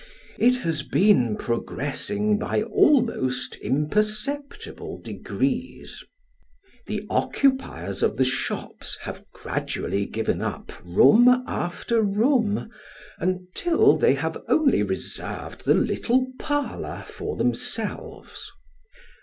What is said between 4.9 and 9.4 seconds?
degrees. The occupiers of the shops have